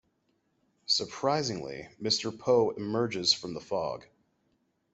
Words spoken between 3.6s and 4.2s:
fog.